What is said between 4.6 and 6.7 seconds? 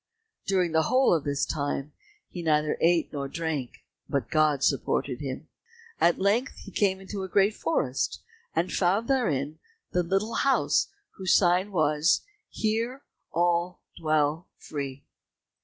supported him. At length